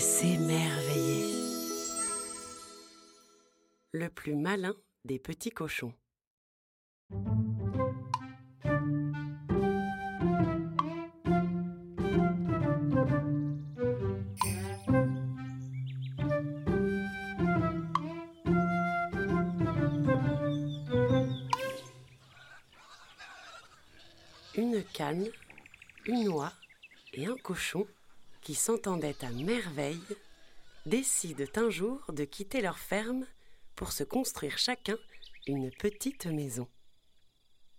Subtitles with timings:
[0.00, 1.34] s'émerveiller.
[3.92, 5.92] Le plus malin des petits cochons.
[24.56, 25.28] Une canne,
[26.06, 26.52] une noix
[27.12, 27.86] et un cochon
[28.40, 30.00] qui s'entendaient à merveille
[30.86, 33.26] décident un jour de quitter leur ferme
[33.76, 34.96] pour se construire chacun
[35.46, 36.68] une petite maison.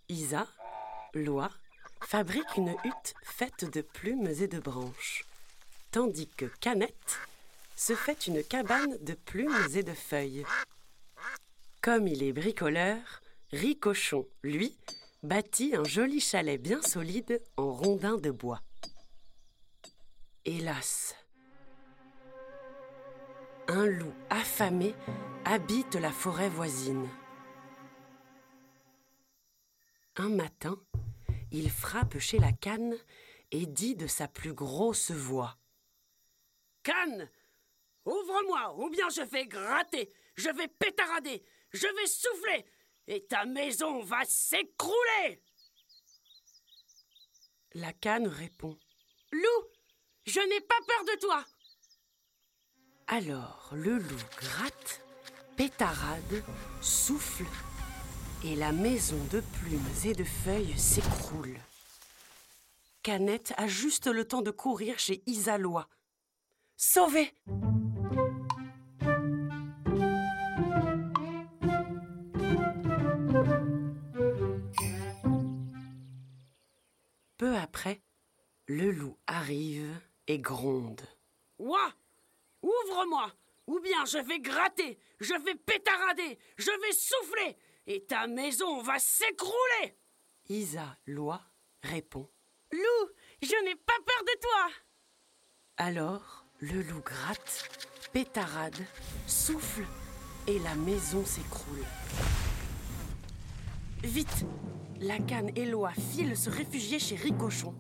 [0.10, 0.48] Isa,
[1.14, 1.50] Loi,
[2.02, 5.26] fabrique une hutte faite de plumes et de branches,
[5.92, 7.20] tandis que Canette
[7.76, 10.46] se fait une cabane de plumes et de feuilles.
[11.82, 13.00] Comme il est bricoleur,
[13.52, 14.78] Ricochon, lui,
[15.24, 18.62] bâtit un joli chalet bien solide en rondins de bois.
[20.44, 21.16] Hélas,
[23.68, 24.96] un loup affamé
[25.46, 27.08] habite la forêt voisine.
[30.16, 30.82] Un matin,
[31.52, 32.98] il frappe chez la canne
[33.52, 35.60] et dit de sa plus grosse voix
[36.82, 37.30] Canne,
[38.06, 42.66] ouvre-moi, ou bien je vais gratter, je vais pétarader, je vais souffler,
[43.06, 45.44] et ta maison va s'écrouler.
[47.76, 48.80] La canne répond
[49.32, 49.68] Loup,
[50.32, 51.46] je n'ai pas peur de toi.
[53.08, 55.02] Alors le loup gratte,
[55.58, 56.44] pétarade,
[56.80, 57.46] souffle,
[58.46, 61.60] et la maison de plumes et de feuilles s'écroule.
[63.04, 65.90] Canette a juste le temps de courir chez Isalois.
[66.78, 67.34] Sauvé
[77.38, 78.02] Peu après,
[78.68, 79.81] le loup arrive
[80.32, 81.02] et gronde.
[81.60, 81.94] Ouah
[82.62, 83.32] Ouvre-moi,
[83.68, 88.98] ou bien je vais gratter, je vais pétarader, je vais souffler, et ta maison va
[89.00, 89.98] s'écrouler.
[90.48, 91.42] Isa Loi
[91.82, 92.30] répond.
[92.72, 93.10] Loup,
[93.42, 94.68] je n'ai pas peur de toi.
[95.78, 97.68] Alors, le loup gratte,
[98.14, 98.86] pétarade,
[99.28, 99.86] souffle,
[100.48, 101.86] et la maison s'écroule.
[104.04, 104.46] Vite
[105.00, 107.76] La canne et Loi filent se réfugier chez Ricochon.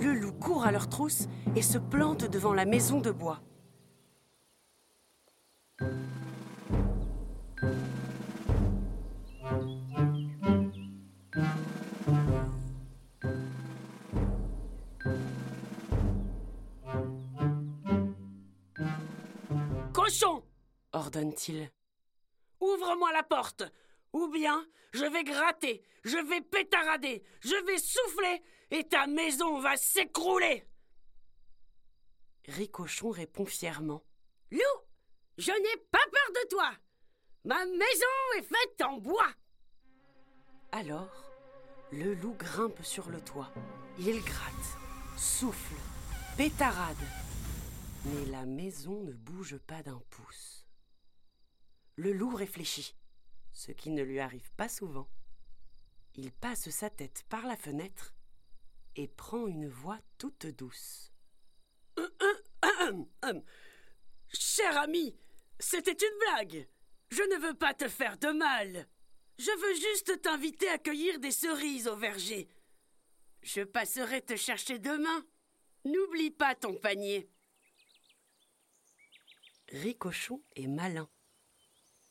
[0.00, 3.40] Le loup court à leur trousse et se plante devant la maison de bois.
[19.92, 20.42] Cochon,
[20.92, 21.70] ordonne-t-il.
[22.60, 23.64] ouvre-moi la porte,
[24.12, 29.76] ou bien je vais gratter, je vais pétarader, je vais souffler, et ta maison va
[29.76, 30.64] s'écrouler.
[32.46, 34.04] Ricochon répond fièrement.
[34.50, 34.58] Loup,
[35.38, 36.72] je n'ai pas peur de toi.
[37.44, 38.06] Ma maison
[38.38, 39.32] est faite en bois.
[40.72, 41.30] Alors,
[41.90, 43.52] le loup grimpe sur le toit.
[43.98, 44.78] Il gratte,
[45.16, 45.74] souffle,
[46.36, 46.96] pétarade.
[48.04, 50.66] Mais la maison ne bouge pas d'un pouce.
[51.96, 52.96] Le loup réfléchit,
[53.52, 55.08] ce qui ne lui arrive pas souvent.
[56.14, 58.14] Il passe sa tête par la fenêtre
[59.00, 61.10] et prend une voix toute douce.
[64.28, 65.16] Cher ami,
[65.58, 66.68] c'était une blague.
[67.10, 68.86] Je ne veux pas te faire de mal.
[69.38, 72.46] Je veux juste t'inviter à cueillir des cerises au verger.
[73.42, 75.24] Je passerai te chercher demain.
[75.86, 77.30] N'oublie pas ton panier.
[79.72, 81.08] Ricochon est malin.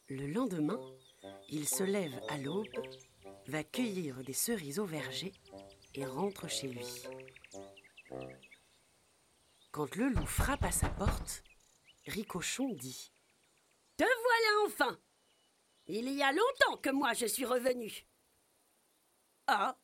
[0.07, 0.81] Le lendemain,
[1.49, 2.65] il se lève à l'aube,
[3.45, 5.33] va cueillir des cerises au verger
[5.95, 6.85] et rentre chez lui.
[9.71, 11.43] Quand le loup frappe à sa porte,
[12.07, 13.11] Ricochon dit
[13.97, 14.99] Te voilà enfin
[15.87, 18.05] Il y a longtemps que moi je suis revenu.
[19.47, 19.77] Ah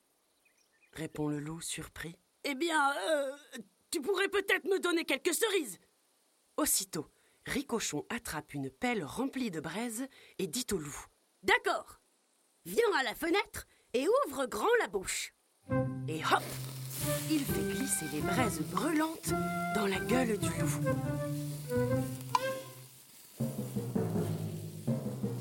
[0.95, 2.15] répond le loup surpris.
[2.43, 3.35] Eh bien, euh,
[3.91, 5.79] tu pourrais peut-être me donner quelques cerises.
[6.57, 7.11] Aussitôt,
[7.45, 10.07] Ricochon attrape une pelle remplie de braises
[10.39, 11.05] et dit au loup
[11.43, 11.99] D'accord.
[12.65, 15.33] Viens à la fenêtre et ouvre grand la bouche.
[16.07, 16.43] Et hop
[17.29, 19.33] il fait glisser les braises brûlantes
[19.75, 20.79] dans la gueule du loup.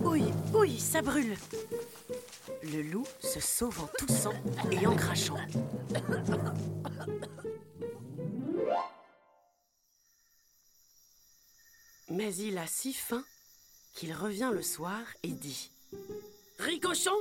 [0.00, 1.36] Oui, oui, ça brûle.
[2.62, 4.34] Le loup se sauve en toussant
[4.70, 5.38] et en crachant.
[12.08, 13.24] Mais il a si faim
[13.94, 15.70] qu'il revient le soir et dit
[16.58, 17.16] Ricochon,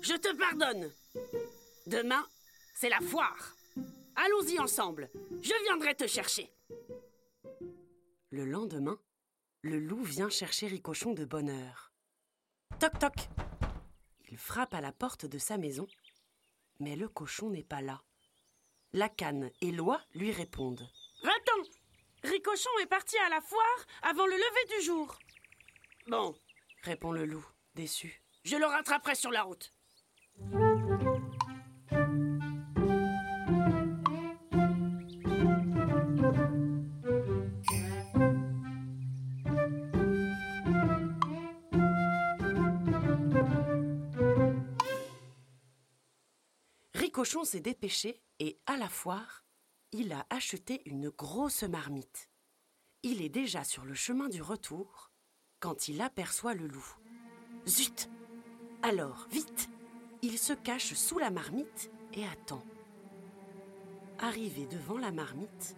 [0.00, 0.90] je te pardonne.
[1.86, 2.26] Demain,
[2.74, 3.54] c'est la foire.
[4.16, 5.08] Allons-y ensemble.
[5.40, 6.52] Je viendrai te chercher.
[8.30, 8.98] Le lendemain,
[9.62, 11.92] le loup vient chercher Ricochon de bonne heure.
[12.80, 13.14] Toc toc
[14.28, 15.86] Il frappe à la porte de sa maison,
[16.80, 18.02] mais le cochon n'est pas là.
[18.92, 20.88] La canne et l'oie lui répondent.
[21.22, 21.70] Va-t'en
[22.24, 25.18] Ricochon est parti à la foire avant le lever du jour.
[26.08, 26.34] Bon,
[26.82, 28.22] répond le loup, déçu.
[28.44, 29.72] Je le rattraperai sur la route.
[47.16, 49.46] Ricochon s'est dépêché et, à la foire,
[49.90, 52.28] il a acheté une grosse marmite.
[53.02, 55.10] Il est déjà sur le chemin du retour
[55.58, 56.86] quand il aperçoit le loup.
[57.66, 58.10] Zut
[58.82, 59.70] Alors, vite
[60.20, 62.62] Il se cache sous la marmite et attend.
[64.18, 65.74] Arrivé devant la marmite,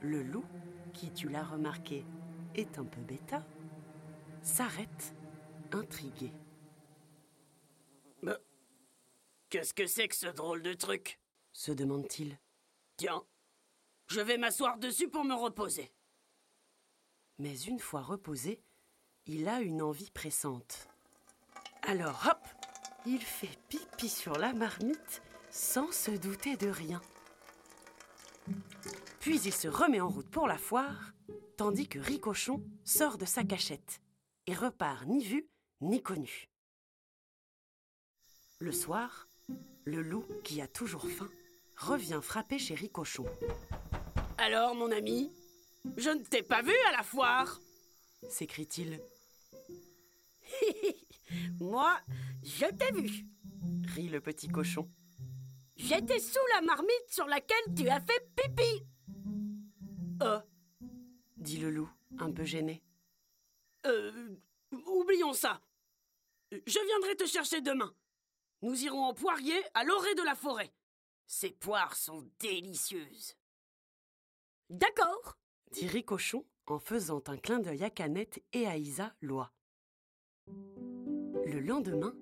[0.00, 0.46] le loup,
[0.94, 2.02] qui tu l'as remarqué
[2.54, 3.44] est un peu bêta,
[4.40, 5.14] s'arrête,
[5.70, 6.32] intrigué.
[8.22, 8.38] Mais
[9.52, 11.20] qu'est-ce que c'est que ce drôle de truc
[11.52, 12.38] se demande-t-il.
[12.96, 13.22] Tiens,
[14.06, 15.92] je vais m'asseoir dessus pour me reposer.
[17.38, 18.62] Mais une fois reposé,
[19.26, 20.88] il a une envie pressante.
[21.82, 22.48] Alors hop,
[23.04, 25.20] il fait pipi sur la marmite
[25.50, 27.02] sans se douter de rien.
[29.20, 31.12] Puis il se remet en route pour la foire,
[31.58, 34.00] tandis que Ricochon sort de sa cachette
[34.46, 35.46] et repart ni vu
[35.82, 36.48] ni connu.
[38.58, 39.28] Le soir,
[39.84, 41.28] le loup, qui a toujours faim,
[41.76, 43.26] revient frapper chez Ricochon.
[44.38, 45.32] Alors, mon ami,
[45.96, 47.60] je ne t'ai pas vu à la foire
[48.28, 49.00] s'écrie-t-il.
[51.60, 51.98] Moi,
[52.42, 53.26] je t'ai vu,
[53.94, 54.90] rit le petit cochon.
[55.76, 58.84] J'étais sous la marmite sur laquelle tu as fait pipi.
[60.22, 60.38] Oh,
[61.36, 62.82] dit le loup, un peu gêné.
[63.86, 64.36] Euh,
[64.86, 65.60] oublions ça.
[66.52, 67.92] Je viendrai te chercher demain.
[68.62, 70.72] Nous irons au poirier à l'orée de la forêt.
[71.26, 73.34] Ces poires sont délicieuses.
[74.70, 75.36] D'accord,
[75.72, 79.52] dit Ricochon en faisant un clin d'œil à Canette et à Isa Loi.
[80.46, 82.14] Le lendemain,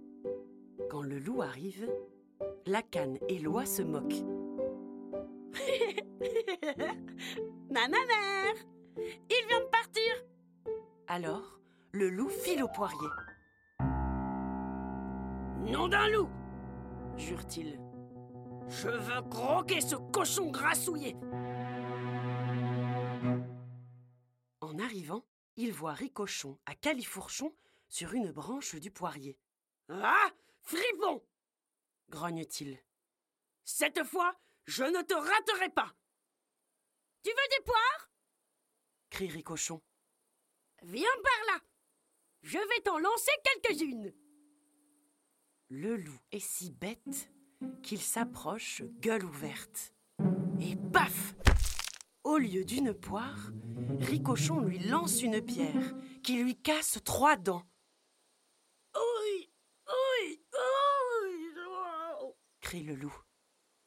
[0.89, 1.93] quand le loup arrive,
[2.67, 4.25] la canne et Loi se moquent.
[7.71, 8.57] Ma mère
[8.99, 10.25] Il vient de partir
[11.07, 11.61] Alors,
[11.93, 13.09] le loup file au poirier.
[15.67, 16.29] Nom d'un loup
[17.17, 17.79] jure-t-il.
[18.69, 21.15] Je veux croquer ce cochon grassouillé
[24.61, 25.27] En arrivant,
[25.57, 27.55] il voit Ricochon à califourchon
[27.89, 29.39] sur une branche du poirier.
[29.89, 30.31] Ah
[30.63, 31.23] Fripon
[32.09, 32.79] grogne-t-il.
[33.65, 34.35] Cette fois,
[34.65, 35.95] je ne te raterai pas
[37.23, 38.11] Tu veux des poires?
[39.11, 39.83] crie Ricochon.
[40.83, 41.61] Viens par là
[42.43, 44.13] Je vais t'en lancer quelques-unes
[45.73, 47.31] Le loup est si bête
[47.85, 49.95] qu'il s'approche gueule ouverte.
[50.61, 51.37] Et paf
[52.25, 53.53] Au lieu d'une poire,
[54.01, 57.63] Ricochon lui lance une pierre qui lui casse trois dents.
[58.97, 59.49] Oui,
[59.87, 60.61] oui, oui
[62.61, 63.15] crie le loup.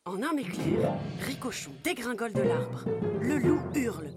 [0.05, 2.85] En un éclair, Ricochon dégringole de l'arbre.
[3.19, 4.09] Le loup hurle.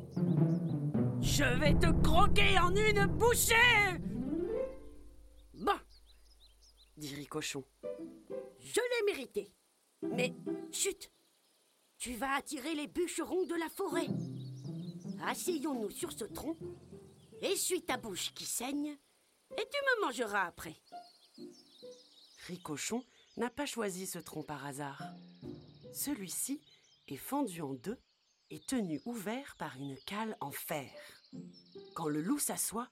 [1.21, 4.06] Je vais te croquer en une bouchée
[6.97, 7.65] dit Ricochon.
[8.59, 9.51] Je l'ai mérité.
[10.03, 10.35] Mais
[10.73, 11.11] chut
[11.99, 14.09] Tu vas attirer les bûcherons de la forêt.
[15.23, 16.57] Asseyons-nous sur ce tronc,
[17.41, 18.97] essuie ta bouche qui saigne,
[19.57, 20.77] et tu me mangeras après.
[22.47, 23.05] Ricochon
[23.37, 25.03] n'a pas choisi ce tronc par hasard.
[25.93, 26.61] Celui-ci
[27.09, 27.99] est fendu en deux
[28.51, 30.91] et tenu ouvert par une cale en fer.
[31.95, 32.89] Quand le loup s'assoit,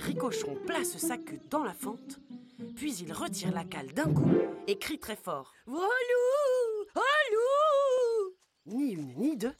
[0.00, 2.20] Ricochon place sa queue dans la fente,
[2.74, 4.30] puis il retire la cale d'un coup
[4.66, 5.76] et crie très fort loup
[6.96, 7.00] Oh
[7.32, 8.34] loup
[8.66, 9.54] Ni une ni deux,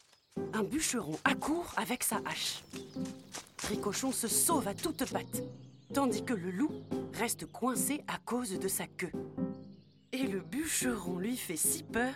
[0.54, 2.62] un bûcheron accourt avec sa hache.
[3.68, 5.42] Ricochon se sauve à toutes pattes,
[5.92, 6.72] tandis que le loup
[7.12, 9.12] reste coincé à cause de sa queue.
[10.12, 12.14] Et le bûcheron lui fait si peur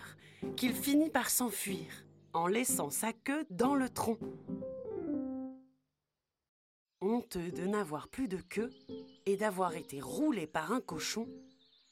[0.57, 1.85] qu'il finit par s'enfuir
[2.33, 4.19] en laissant sa queue dans le tronc.
[7.15, 8.71] Honteux de n'avoir plus de queue
[9.25, 11.29] et d'avoir été roulé par un cochon,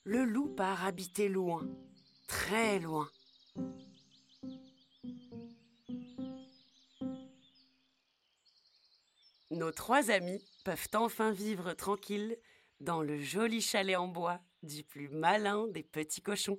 [0.03, 1.65] le loup part habiter loin,
[2.27, 3.09] très loin.
[9.53, 12.37] Nos trois amis peuvent enfin vivre tranquilles
[12.81, 16.59] dans le joli chalet en bois du plus malin des petits cochons.